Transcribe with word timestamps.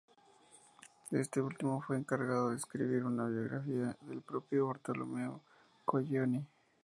Este 1.11 1.41
último 1.43 1.79
fue 1.83 1.95
encargado 1.95 2.49
de 2.49 2.55
escribir 2.55 3.03
una 3.05 3.27
biografía 3.27 3.95
del 4.01 4.23
propio 4.23 4.65
Bartolomeo 4.65 5.41
Colleoni. 5.85 6.43